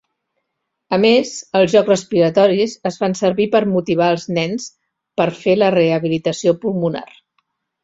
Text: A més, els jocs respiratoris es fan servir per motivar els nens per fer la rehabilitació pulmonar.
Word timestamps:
A 0.95 0.97
més, 1.01 1.33
els 1.59 1.69
jocs 1.73 1.91
respiratoris 1.91 2.73
es 2.91 2.97
fan 3.03 3.13
servir 3.21 3.47
per 3.57 3.63
motivar 3.75 4.09
els 4.15 4.27
nens 4.39 4.67
per 5.23 5.31
fer 5.45 5.57
la 5.63 5.71
rehabilitació 5.79 6.59
pulmonar. 6.67 7.07